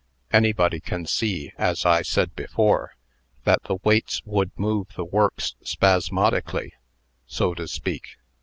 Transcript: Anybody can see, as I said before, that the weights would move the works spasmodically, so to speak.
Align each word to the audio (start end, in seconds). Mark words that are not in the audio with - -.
Anybody 0.33 0.79
can 0.79 1.05
see, 1.05 1.51
as 1.59 1.85
I 1.85 2.01
said 2.01 2.35
before, 2.35 2.95
that 3.43 3.61
the 3.65 3.77
weights 3.83 4.23
would 4.25 4.49
move 4.57 4.87
the 4.95 5.05
works 5.05 5.53
spasmodically, 5.61 6.73
so 7.27 7.53
to 7.53 7.67
speak. 7.67 8.17